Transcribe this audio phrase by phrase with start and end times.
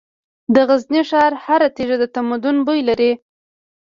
[0.53, 3.11] د غزني ښار هره تیږه د تمدن بوی لري.